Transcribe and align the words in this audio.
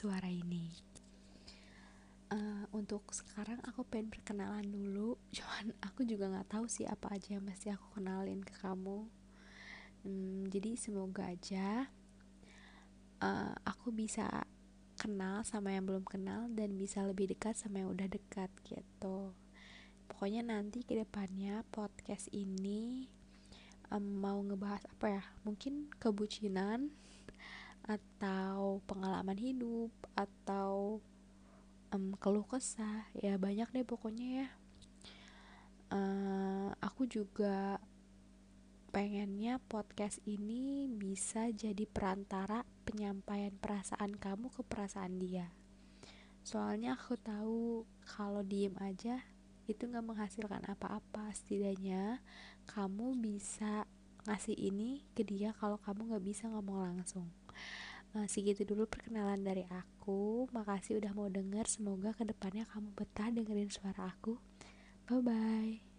suara 0.00 0.32
ini. 0.32 0.64
Uh, 2.32 2.64
untuk 2.72 3.10
sekarang 3.12 3.60
aku 3.66 3.84
pengen 3.84 4.08
perkenalan 4.08 4.64
dulu 4.64 5.18
cuman 5.36 5.76
aku 5.84 6.08
juga 6.08 6.30
nggak 6.30 6.56
tahu 6.56 6.70
sih 6.70 6.88
apa 6.88 7.12
aja 7.12 7.36
yang 7.36 7.44
mesti 7.44 7.68
aku 7.68 8.00
kenalin 8.00 8.40
ke 8.40 8.56
kamu. 8.64 9.04
Hmm, 10.00 10.48
jadi 10.48 10.78
semoga 10.80 11.28
aja 11.28 11.92
uh, 13.20 13.54
aku 13.68 13.92
bisa 13.92 14.24
kenal 14.96 15.44
sama 15.44 15.76
yang 15.76 15.84
belum 15.84 16.08
kenal 16.08 16.48
dan 16.56 16.80
bisa 16.80 17.04
lebih 17.04 17.28
dekat 17.28 17.60
sama 17.60 17.84
yang 17.84 17.92
udah 17.92 18.08
dekat 18.08 18.48
gitu. 18.64 19.36
Pokoknya 20.08 20.40
nanti 20.40 20.80
ke 20.80 20.96
depannya 20.96 21.60
podcast 21.68 22.32
ini 22.32 23.08
um, 23.92 24.22
mau 24.22 24.40
ngebahas 24.40 24.86
apa 24.96 25.06
ya? 25.20 25.24
Mungkin 25.44 25.92
kebucinan 26.00 26.94
atau 27.90 28.78
pengalaman 28.86 29.34
hidup 29.34 29.90
atau 30.14 31.02
um, 31.90 32.14
keluh 32.22 32.46
kesah 32.46 33.10
ya 33.18 33.34
banyak 33.34 33.66
deh 33.74 33.86
pokoknya 33.86 34.46
ya. 34.46 34.48
Uh, 35.90 36.70
aku 36.78 37.10
juga 37.10 37.82
pengennya 38.94 39.58
podcast 39.66 40.22
ini 40.22 40.86
bisa 40.86 41.50
jadi 41.50 41.82
perantara 41.90 42.62
penyampaian 42.86 43.50
perasaan 43.58 44.14
kamu 44.14 44.54
ke 44.54 44.62
perasaan 44.62 45.18
dia. 45.18 45.50
Soalnya 46.46 46.94
aku 46.94 47.18
tahu 47.18 47.86
kalau 48.06 48.46
diem 48.46 48.74
aja 48.78 49.18
itu 49.66 49.86
nggak 49.86 50.06
menghasilkan 50.06 50.62
apa-apa. 50.66 51.30
Setidaknya 51.34 52.22
kamu 52.70 53.18
bisa 53.18 53.86
ngasih 54.26 54.56
ini 54.56 55.04
ke 55.16 55.22
dia 55.24 55.54
kalau 55.56 55.80
kamu 55.80 56.12
nggak 56.12 56.24
bisa 56.24 56.44
ngomong 56.50 56.82
langsung. 56.82 57.28
Nah, 58.10 58.26
segitu 58.26 58.66
dulu 58.66 58.90
perkenalan 58.90 59.46
dari 59.46 59.62
aku. 59.70 60.50
Makasih 60.50 60.98
udah 60.98 61.14
mau 61.14 61.30
denger. 61.30 61.70
Semoga 61.70 62.10
ke 62.10 62.26
depannya 62.26 62.66
kamu 62.66 62.90
betah 62.98 63.30
dengerin 63.30 63.70
suara 63.70 64.10
aku. 64.10 64.34
Bye 65.06 65.22
bye 65.22 65.89